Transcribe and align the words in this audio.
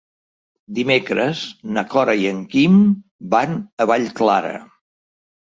Dimecres 0.77 1.41
na 1.75 1.83
Cora 1.93 2.17
i 2.23 2.27
en 2.31 2.41
Guim 2.55 2.81
van 3.35 3.55
a 3.85 3.89
Vallclara. 3.93 4.57